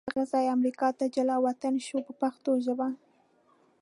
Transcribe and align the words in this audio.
له 0.01 0.05
هغه 0.11 0.23
ځایه 0.31 0.53
امریکا 0.57 0.87
ته 0.97 1.05
جلا 1.15 1.35
وطن 1.47 1.73
شو 1.87 1.97
په 2.07 2.13
پښتو 2.21 2.51
ژبه. 2.65 2.87